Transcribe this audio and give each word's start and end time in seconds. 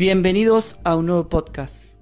Bienvenidos 0.00 0.78
a 0.82 0.96
un 0.96 1.04
nuevo 1.04 1.28
podcast. 1.28 2.00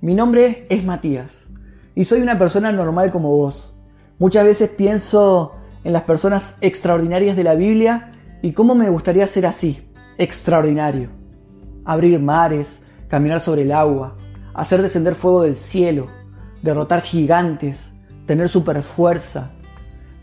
Mi 0.00 0.14
nombre 0.14 0.66
es 0.70 0.82
Matías 0.82 1.48
y 1.94 2.04
soy 2.04 2.22
una 2.22 2.38
persona 2.38 2.72
normal 2.72 3.12
como 3.12 3.36
vos. 3.36 3.76
Muchas 4.18 4.46
veces 4.46 4.70
pienso 4.70 5.52
en 5.84 5.92
las 5.92 6.04
personas 6.04 6.56
extraordinarias 6.62 7.36
de 7.36 7.44
la 7.44 7.54
Biblia 7.54 8.12
y 8.40 8.52
cómo 8.52 8.74
me 8.74 8.88
gustaría 8.88 9.26
ser 9.26 9.44
así, 9.44 9.92
extraordinario. 10.16 11.10
Abrir 11.84 12.18
mares, 12.18 12.84
caminar 13.08 13.40
sobre 13.40 13.60
el 13.60 13.72
agua, 13.72 14.16
hacer 14.54 14.80
descender 14.80 15.14
fuego 15.14 15.42
del 15.42 15.56
cielo, 15.56 16.06
derrotar 16.62 17.02
gigantes, 17.02 17.92
tener 18.24 18.48
superfuerza. 18.48 19.50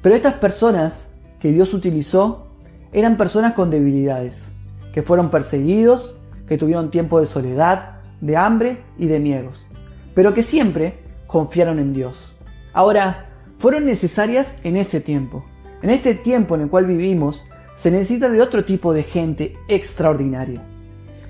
Pero 0.01 0.15
estas 0.15 0.33
personas 0.33 1.11
que 1.39 1.51
Dios 1.51 1.71
utilizó 1.75 2.47
eran 2.91 3.15
personas 3.15 3.53
con 3.53 3.69
debilidades, 3.69 4.55
que 4.91 5.03
fueron 5.03 5.29
perseguidos 5.29 6.15
que 6.47 6.57
tuvieron 6.57 6.91
tiempo 6.91 7.19
de 7.19 7.25
soledad, 7.25 7.99
de 8.21 8.37
hambre 8.37 8.83
y 8.97 9.07
de 9.07 9.19
miedos, 9.19 9.67
pero 10.13 10.33
que 10.33 10.43
siempre 10.43 10.99
confiaron 11.27 11.79
en 11.79 11.93
Dios. 11.93 12.35
Ahora, 12.73 13.29
fueron 13.57 13.85
necesarias 13.85 14.59
en 14.63 14.77
ese 14.77 14.99
tiempo. 14.99 15.45
En 15.81 15.89
este 15.89 16.15
tiempo 16.15 16.55
en 16.55 16.61
el 16.61 16.69
cual 16.69 16.85
vivimos, 16.85 17.45
se 17.75 17.91
necesita 17.91 18.29
de 18.29 18.41
otro 18.41 18.63
tipo 18.63 18.93
de 18.93 19.03
gente 19.03 19.57
extraordinaria. 19.67 20.61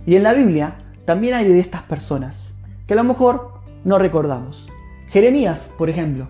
Y 0.05 0.15
en 0.15 0.23
la 0.23 0.33
Biblia 0.33 0.77
también 1.05 1.33
hay 1.33 1.47
de 1.47 1.59
estas 1.59 1.83
personas, 1.83 2.53
que 2.87 2.93
a 2.93 2.97
lo 2.97 3.03
mejor 3.03 3.61
no 3.83 3.97
recordamos. 3.97 4.71
Jeremías, 5.09 5.71
por 5.77 5.89
ejemplo, 5.89 6.27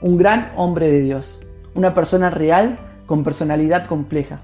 un 0.00 0.16
gran 0.16 0.50
hombre 0.56 0.90
de 0.90 1.02
Dios, 1.02 1.42
una 1.74 1.94
persona 1.94 2.30
real 2.30 2.78
con 3.06 3.24
personalidad 3.24 3.86
compleja, 3.86 4.40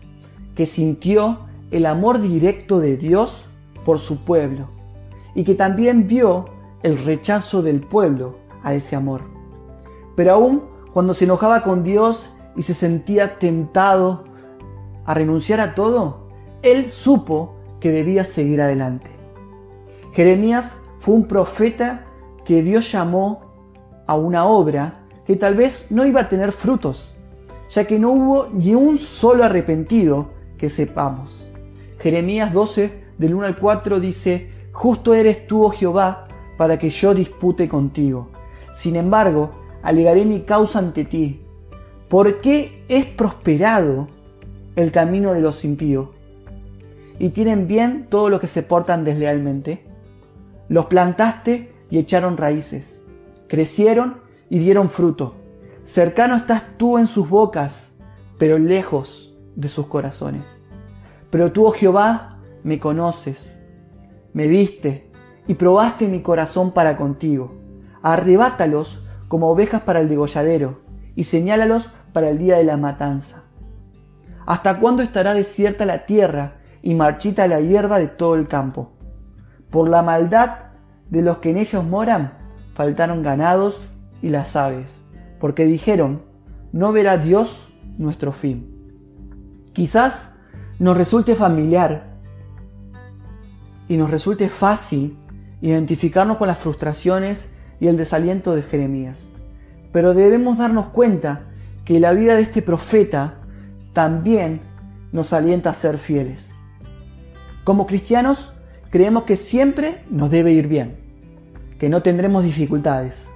que 0.54 0.66
sintió 0.66 1.47
el 1.70 1.86
amor 1.86 2.20
directo 2.20 2.80
de 2.80 2.96
Dios 2.96 3.46
por 3.84 3.98
su 3.98 4.24
pueblo 4.24 4.68
y 5.34 5.44
que 5.44 5.54
también 5.54 6.06
vio 6.06 6.50
el 6.82 6.98
rechazo 6.98 7.62
del 7.62 7.80
pueblo 7.80 8.36
a 8.62 8.74
ese 8.74 8.96
amor. 8.96 9.22
Pero 10.16 10.32
aún 10.32 10.64
cuando 10.92 11.14
se 11.14 11.24
enojaba 11.24 11.62
con 11.62 11.82
Dios 11.82 12.32
y 12.56 12.62
se 12.62 12.74
sentía 12.74 13.38
tentado 13.38 14.24
a 15.04 15.14
renunciar 15.14 15.60
a 15.60 15.74
todo, 15.74 16.28
él 16.62 16.88
supo 16.88 17.54
que 17.80 17.90
debía 17.90 18.24
seguir 18.24 18.60
adelante. 18.60 19.10
Jeremías 20.12 20.78
fue 20.98 21.14
un 21.14 21.28
profeta 21.28 22.04
que 22.44 22.62
Dios 22.62 22.90
llamó 22.90 23.40
a 24.06 24.16
una 24.16 24.46
obra 24.46 25.06
que 25.26 25.36
tal 25.36 25.54
vez 25.54 25.86
no 25.90 26.04
iba 26.06 26.22
a 26.22 26.28
tener 26.28 26.50
frutos, 26.50 27.16
ya 27.68 27.84
que 27.84 27.98
no 27.98 28.10
hubo 28.10 28.48
ni 28.52 28.74
un 28.74 28.98
solo 28.98 29.44
arrepentido 29.44 30.30
que 30.56 30.68
sepamos. 30.68 31.52
Jeremías 31.98 32.52
12, 32.52 33.04
del 33.18 33.34
1 33.34 33.46
al 33.46 33.58
4 33.58 34.00
dice, 34.00 34.50
Justo 34.72 35.14
eres 35.14 35.46
tú, 35.46 35.64
oh 35.64 35.70
Jehová, 35.70 36.26
para 36.56 36.78
que 36.78 36.90
yo 36.90 37.14
dispute 37.14 37.68
contigo. 37.68 38.30
Sin 38.74 38.96
embargo, 38.96 39.52
alegaré 39.82 40.24
mi 40.24 40.40
causa 40.42 40.78
ante 40.78 41.04
ti. 41.04 41.42
¿Por 42.08 42.40
qué 42.40 42.84
es 42.88 43.06
prosperado 43.06 44.08
el 44.76 44.92
camino 44.92 45.32
de 45.32 45.40
los 45.40 45.64
impíos? 45.64 46.10
¿Y 47.18 47.30
tienen 47.30 47.66
bien 47.66 48.06
todos 48.08 48.30
los 48.30 48.40
que 48.40 48.46
se 48.46 48.62
portan 48.62 49.04
deslealmente? 49.04 49.84
Los 50.68 50.86
plantaste 50.86 51.72
y 51.90 51.98
echaron 51.98 52.36
raíces. 52.36 53.02
Crecieron 53.48 54.20
y 54.48 54.60
dieron 54.60 54.88
fruto. 54.88 55.34
Cercano 55.82 56.36
estás 56.36 56.76
tú 56.76 56.98
en 56.98 57.08
sus 57.08 57.28
bocas, 57.28 57.94
pero 58.38 58.58
lejos 58.58 59.34
de 59.56 59.68
sus 59.68 59.86
corazones. 59.86 60.44
Pero 61.30 61.52
tú, 61.52 61.66
oh 61.66 61.72
Jehová, 61.72 62.38
me 62.62 62.78
conoces, 62.78 63.60
me 64.32 64.46
viste 64.46 65.10
y 65.46 65.54
probaste 65.54 66.08
mi 66.08 66.22
corazón 66.22 66.72
para 66.72 66.96
contigo. 66.96 67.54
Arrebátalos 68.02 69.04
como 69.28 69.50
ovejas 69.50 69.82
para 69.82 70.00
el 70.00 70.08
degolladero 70.08 70.80
y 71.14 71.24
señálalos 71.24 71.90
para 72.12 72.30
el 72.30 72.38
día 72.38 72.56
de 72.56 72.64
la 72.64 72.76
matanza. 72.76 73.44
¿Hasta 74.46 74.78
cuándo 74.78 75.02
estará 75.02 75.34
desierta 75.34 75.84
la 75.84 76.06
tierra 76.06 76.58
y 76.82 76.94
marchita 76.94 77.46
la 77.46 77.60
hierba 77.60 77.98
de 77.98 78.08
todo 78.08 78.34
el 78.34 78.46
campo? 78.46 78.92
Por 79.70 79.88
la 79.88 80.02
maldad 80.02 80.70
de 81.10 81.20
los 81.22 81.38
que 81.38 81.50
en 81.50 81.58
ellos 81.58 81.84
moran, 81.84 82.32
faltaron 82.74 83.22
ganados 83.22 83.88
y 84.22 84.30
las 84.30 84.56
aves, 84.56 85.04
porque 85.38 85.64
dijeron, 85.64 86.22
no 86.72 86.92
verá 86.92 87.18
Dios 87.18 87.68
nuestro 87.98 88.32
fin. 88.32 88.74
Quizás 89.74 90.37
nos 90.78 90.96
resulte 90.96 91.34
familiar 91.34 92.16
y 93.88 93.96
nos 93.96 94.10
resulte 94.10 94.48
fácil 94.48 95.16
identificarnos 95.60 96.36
con 96.36 96.46
las 96.46 96.58
frustraciones 96.58 97.52
y 97.80 97.88
el 97.88 97.96
desaliento 97.96 98.54
de 98.54 98.62
Jeremías. 98.62 99.36
Pero 99.92 100.14
debemos 100.14 100.58
darnos 100.58 100.86
cuenta 100.86 101.46
que 101.84 101.98
la 102.00 102.12
vida 102.12 102.36
de 102.36 102.42
este 102.42 102.62
profeta 102.62 103.40
también 103.92 104.60
nos 105.10 105.32
alienta 105.32 105.70
a 105.70 105.74
ser 105.74 105.98
fieles. 105.98 106.56
Como 107.64 107.86
cristianos 107.86 108.52
creemos 108.90 109.24
que 109.24 109.36
siempre 109.36 110.04
nos 110.10 110.30
debe 110.30 110.52
ir 110.52 110.68
bien, 110.68 110.98
que 111.78 111.88
no 111.88 112.02
tendremos 112.02 112.44
dificultades, 112.44 113.30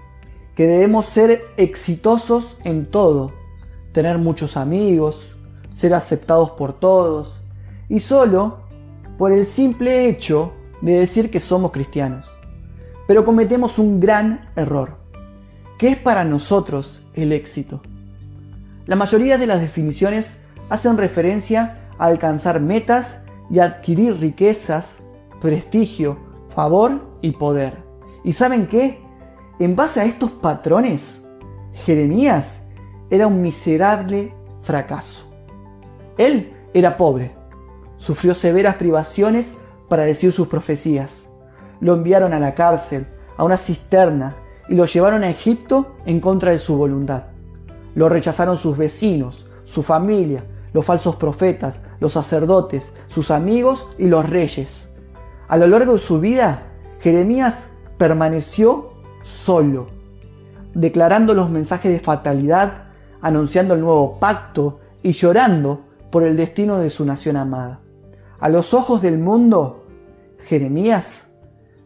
que 0.55 0.67
debemos 0.67 1.07
ser 1.07 1.41
exitosos 1.57 2.59
en 2.65 2.91
todo, 2.91 3.33
tener 3.93 4.19
muchos 4.19 4.57
amigos, 4.57 5.32
ser 5.73 5.95
aceptados 5.95 6.51
por 6.51 6.73
todos, 6.73 7.41
y 7.89 8.01
solo 8.01 8.61
por 9.19 9.33
el 9.33 9.45
simple 9.45 10.09
hecho 10.09 10.55
de 10.81 10.99
decir 10.99 11.31
que 11.31 11.41
somos 11.41 11.73
cristianos. 11.73 12.41
Pero 13.07 13.25
cometemos 13.25 13.79
un 13.79 14.01
gran 14.01 14.51
error. 14.57 14.99
¿Qué 15.79 15.89
es 15.89 15.99
para 15.99 16.25
nosotros 16.25 17.05
el 17.15 17.33
éxito? 17.33 17.83
La 18.87 18.97
mayoría 18.97 19.39
de 19.39 19.47
las 19.47 19.61
definiciones 19.61 20.43
hacen 20.69 20.97
referencia 20.97 21.89
a 21.99 22.07
alcanzar 22.07 22.61
metas 22.61 23.23
y 23.51 23.59
adquirir 23.59 24.19
riquezas, 24.19 25.03
prestigio, 25.41 26.19
favor 26.55 27.11
y 27.21 27.33
poder. 27.33 27.83
¿Y 28.25 28.33
saben 28.33 28.67
qué? 28.67 29.01
En 29.59 29.77
base 29.77 30.01
a 30.01 30.05
estos 30.05 30.31
patrones, 30.31 31.25
Jeremías 31.85 32.63
era 33.11 33.27
un 33.27 33.43
miserable 33.43 34.35
fracaso. 34.63 35.32
Él 36.19 36.53
era 36.75 36.97
pobre, 36.97 37.35
sufrió 37.97 38.35
severas 38.35 38.77
privaciones 38.77 39.55
para 39.89 40.05
decir 40.05 40.33
sus 40.33 40.49
profecías. 40.49 41.29
Lo 41.81 41.95
enviaron 41.95 42.33
a 42.33 42.41
la 42.41 42.55
cárcel, 42.55 43.07
a 43.37 43.45
una 43.45 43.57
cisterna, 43.57 44.37
y 44.69 44.75
lo 44.75 44.87
llevaron 44.87 45.25
a 45.25 45.31
Egipto 45.31 45.97
en 46.07 46.21
contra 46.21 46.51
de 46.51 46.59
su 46.59 46.77
voluntad. 46.77 47.25
Lo 47.95 48.09
rechazaron 48.09 48.57
sus 48.57 48.77
vecinos, 48.77 49.47
su 49.65 49.83
familia, 49.83 50.45
los 50.73 50.87
falsos 50.87 51.17
profetas, 51.17 51.83
los 52.01 52.13
sacerdotes, 52.13 52.93
sus 53.09 53.31
amigos 53.31 53.89
y 53.99 54.07
los 54.07 54.29
reyes. 54.29 54.91
A 55.49 55.57
lo 55.57 55.67
largo 55.67 55.93
de 55.93 55.99
su 55.99 56.21
vida, 56.21 56.63
Jeremías 57.01 57.71
permaneció 57.99 58.93
solo, 59.23 59.89
declarando 60.75 61.35
los 61.35 61.51
mensajes 61.51 61.93
de 61.93 61.99
fatalidad, 61.99 62.85
anunciando 63.21 63.75
el 63.75 63.81
nuevo 63.81 64.19
pacto 64.19 64.81
y 65.03 65.13
llorando 65.13 65.92
por 66.13 66.23
el 66.23 66.37
destino 66.37 66.79
de 66.79 66.91
su 66.91 67.05
nación 67.07 67.37
amada. 67.37 67.81
A 68.39 68.51
los 68.51 68.75
ojos 68.75 69.01
del 69.01 69.19
mundo, 69.19 69.87
Jeremías 70.45 71.33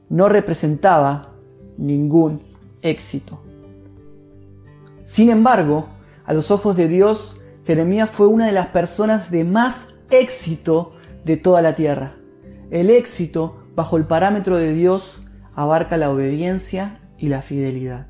no 0.09 0.29
representaba 0.29 1.33
ningún 1.79 2.43
éxito. 2.83 3.41
Sin 5.05 5.31
embargo, 5.31 5.87
a 6.25 6.35
los 6.35 6.51
ojos 6.51 6.77
de 6.77 6.89
Dios, 6.89 7.41
Jeremías 7.65 8.11
fue 8.11 8.27
una 8.27 8.47
de 8.47 8.53
las 8.53 8.67
personas 8.67 9.31
de 9.31 9.45
más 9.45 9.95
éxito 10.11 10.95
de 11.25 11.37
toda 11.37 11.63
la 11.63 11.77
tierra. 11.77 12.17
El 12.71 12.91
éxito, 12.91 13.63
bajo 13.77 13.97
el 13.97 14.07
parámetro 14.07 14.57
de 14.57 14.73
Dios, 14.73 15.23
abarca 15.55 15.97
la 15.97 16.11
obediencia 16.11 17.01
y 17.17 17.29
la 17.29 17.43
fidelidad. 17.43 18.09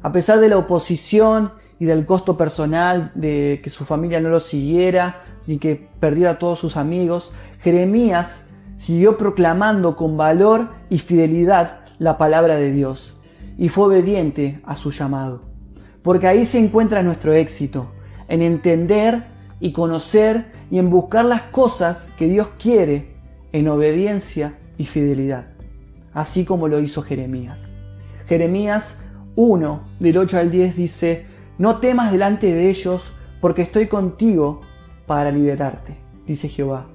A 0.00 0.12
pesar 0.12 0.40
de 0.40 0.48
la 0.48 0.56
oposición 0.56 1.52
y 1.78 1.86
del 1.86 2.06
costo 2.06 2.36
personal 2.36 3.12
de 3.14 3.60
que 3.62 3.70
su 3.70 3.84
familia 3.84 4.20
no 4.20 4.28
lo 4.28 4.40
siguiera 4.40 5.22
ni 5.46 5.58
que 5.58 5.88
perdiera 6.00 6.32
a 6.32 6.38
todos 6.38 6.58
sus 6.58 6.76
amigos, 6.76 7.32
Jeremías 7.60 8.46
siguió 8.76 9.16
proclamando 9.16 9.96
con 9.96 10.16
valor 10.16 10.68
y 10.90 10.98
fidelidad 10.98 11.80
la 11.98 12.18
palabra 12.18 12.56
de 12.56 12.72
Dios 12.72 13.14
y 13.56 13.68
fue 13.68 13.86
obediente 13.86 14.60
a 14.64 14.76
su 14.76 14.90
llamado. 14.90 15.42
Porque 16.02 16.28
ahí 16.28 16.44
se 16.44 16.58
encuentra 16.58 17.02
nuestro 17.02 17.32
éxito, 17.32 17.92
en 18.28 18.42
entender 18.42 19.26
y 19.58 19.72
conocer 19.72 20.52
y 20.70 20.78
en 20.78 20.90
buscar 20.90 21.24
las 21.24 21.42
cosas 21.42 22.10
que 22.16 22.28
Dios 22.28 22.48
quiere 22.58 23.16
en 23.52 23.68
obediencia 23.68 24.58
y 24.76 24.84
fidelidad, 24.84 25.48
así 26.12 26.44
como 26.44 26.68
lo 26.68 26.78
hizo 26.80 27.02
Jeremías. 27.02 27.74
Jeremías 28.28 29.00
1 29.34 29.88
del 29.98 30.18
8 30.18 30.38
al 30.38 30.50
10 30.50 30.76
dice, 30.76 31.26
no 31.58 31.78
temas 31.78 32.12
delante 32.12 32.52
de 32.52 32.70
ellos, 32.70 33.12
porque 33.40 33.62
estoy 33.62 33.86
contigo 33.86 34.60
para 35.06 35.30
liberarte, 35.30 35.98
dice 36.26 36.48
Jehová. 36.48 36.86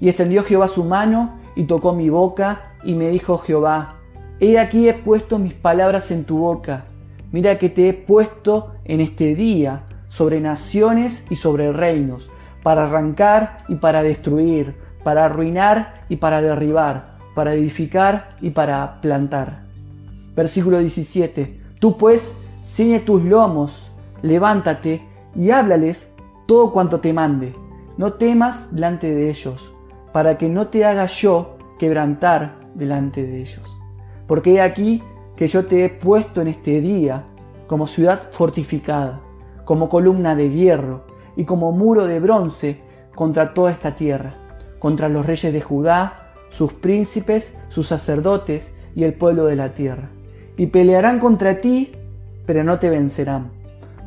Y 0.00 0.08
extendió 0.08 0.44
Jehová 0.44 0.68
su 0.68 0.84
mano 0.84 1.38
y 1.56 1.64
tocó 1.64 1.94
mi 1.94 2.08
boca 2.10 2.74
y 2.84 2.94
me 2.94 3.08
dijo 3.08 3.38
Jehová, 3.38 3.96
He 4.40 4.58
aquí 4.58 4.88
he 4.88 4.94
puesto 4.94 5.38
mis 5.38 5.52
palabras 5.52 6.10
en 6.10 6.24
tu 6.24 6.38
boca. 6.38 6.86
Mira 7.32 7.58
que 7.58 7.68
te 7.68 7.88
he 7.88 7.92
puesto 7.92 8.74
en 8.84 9.00
este 9.00 9.34
día 9.34 9.84
sobre 10.08 10.40
naciones 10.40 11.26
y 11.30 11.36
sobre 11.36 11.72
reinos, 11.72 12.30
para 12.62 12.84
arrancar 12.84 13.64
y 13.68 13.76
para 13.76 14.02
destruir, 14.02 14.76
para 15.04 15.26
arruinar 15.26 16.02
y 16.08 16.16
para 16.16 16.40
derribar, 16.40 17.18
para 17.34 17.54
edificar 17.54 18.36
y 18.40 18.50
para 18.50 19.00
plantar. 19.00 19.64
Versículo 20.34 20.78
17. 20.78 21.60
Tú 21.78 21.96
pues 21.96 22.36
ciñe 22.64 23.00
tus 23.00 23.22
lomos, 23.22 23.92
levántate 24.22 25.08
y 25.34 25.50
háblales 25.50 26.14
todo 26.46 26.72
cuanto 26.72 27.00
te 27.00 27.12
mande. 27.12 27.54
No 27.96 28.14
temas 28.14 28.74
delante 28.74 29.14
de 29.14 29.30
ellos, 29.30 29.74
para 30.12 30.38
que 30.38 30.48
no 30.48 30.68
te 30.68 30.84
haga 30.84 31.06
yo 31.06 31.58
quebrantar 31.78 32.60
delante 32.74 33.24
de 33.24 33.40
ellos. 33.40 33.80
Porque 34.26 34.54
he 34.54 34.60
aquí 34.60 35.02
que 35.36 35.46
yo 35.46 35.66
te 35.66 35.84
he 35.84 35.88
puesto 35.88 36.40
en 36.40 36.48
este 36.48 36.80
día 36.80 37.24
como 37.66 37.86
ciudad 37.86 38.30
fortificada, 38.30 39.20
como 39.64 39.88
columna 39.88 40.34
de 40.34 40.50
hierro 40.50 41.04
y 41.36 41.44
como 41.44 41.72
muro 41.72 42.06
de 42.06 42.20
bronce 42.20 42.80
contra 43.14 43.54
toda 43.54 43.70
esta 43.70 43.94
tierra, 43.94 44.34
contra 44.78 45.08
los 45.08 45.26
reyes 45.26 45.52
de 45.52 45.60
Judá, 45.60 46.32
sus 46.48 46.72
príncipes, 46.72 47.56
sus 47.68 47.86
sacerdotes 47.86 48.74
y 48.94 49.04
el 49.04 49.14
pueblo 49.14 49.46
de 49.46 49.56
la 49.56 49.74
tierra. 49.74 50.10
Y 50.56 50.66
pelearán 50.66 51.20
contra 51.20 51.60
ti, 51.60 51.92
pero 52.44 52.64
no 52.64 52.78
te 52.78 52.90
vencerán, 52.90 53.52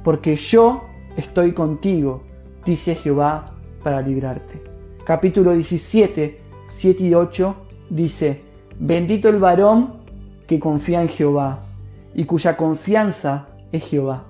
porque 0.04 0.36
yo 0.36 0.86
estoy 1.16 1.54
contigo, 1.54 2.24
dice 2.66 2.96
Jehová, 2.96 3.56
para 3.84 4.02
librarte. 4.02 4.62
Capítulo 5.06 5.54
17, 5.54 6.42
7 6.66 7.04
y 7.04 7.14
8 7.14 7.56
dice, 7.90 8.44
Bendito 8.80 9.30
el 9.30 9.40
varón 9.40 10.02
que 10.48 10.60
confía 10.60 11.02
en 11.02 11.10
Jehová 11.10 11.66
y 12.14 12.26
cuya 12.26 12.58
confianza 12.58 13.48
es 13.72 13.84
Jehová, 13.84 14.26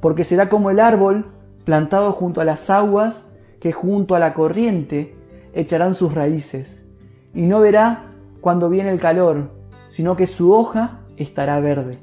porque 0.00 0.24
será 0.24 0.48
como 0.48 0.70
el 0.70 0.80
árbol 0.80 1.26
plantado 1.64 2.12
junto 2.12 2.40
a 2.40 2.44
las 2.44 2.70
aguas 2.70 3.32
que 3.60 3.72
junto 3.72 4.14
a 4.14 4.18
la 4.18 4.34
corriente 4.34 5.16
echarán 5.52 5.94
sus 5.94 6.14
raíces, 6.14 6.86
y 7.34 7.42
no 7.42 7.60
verá 7.60 8.10
cuando 8.40 8.70
viene 8.70 8.90
el 8.90 9.00
calor, 9.00 9.50
sino 9.88 10.16
que 10.16 10.26
su 10.26 10.52
hoja 10.52 11.00
estará 11.16 11.58
verde, 11.60 11.98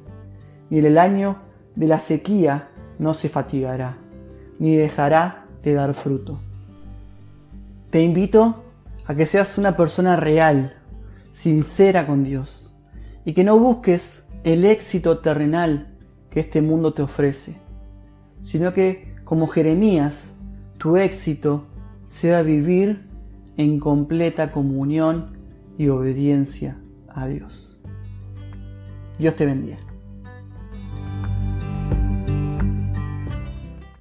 y 0.69 0.79
en 0.79 0.85
el 0.85 0.97
año 0.97 1.37
de 1.75 1.87
la 1.87 1.99
sequía 1.99 2.69
no 3.00 3.13
se 3.13 3.30
fatigará, 3.30 3.97
ni 4.59 4.75
dejará 4.75 5.45
de 5.63 5.74
dar 5.74 5.94
fruto. 5.94 6.39
Te 7.89 8.01
invito 8.01 8.63
a 9.06 9.15
que 9.15 9.25
seas 9.25 9.57
una 9.57 9.75
persona 9.75 10.15
real, 10.15 10.75
sincera 11.30 12.07
con 12.07 12.24
Dios, 12.24 12.74
y 13.25 13.33
que 13.33 13.44
no 13.44 13.57
busques 13.59 14.27
el 14.44 14.65
éxito 14.65 15.19
terrenal 15.19 15.95
que 16.30 16.39
este 16.39 16.62
mundo 16.62 16.94
te 16.94 17.01
ofrece, 17.01 17.57
sino 18.42 18.74
que, 18.74 19.15
como 19.24 19.48
Jeremías, 19.48 20.36
tu 20.77 20.98
éxito 20.98 21.65
sea 22.03 22.44
vivir 22.44 23.09
en 23.57 23.80
completa 23.80 24.51
comunión 24.51 25.38
y 25.77 25.88
obediencia 25.88 26.77
a 27.09 27.27
Dios. 27.27 27.77
Dios 29.18 29.36
te 29.36 29.45
bendiga. 29.45 29.77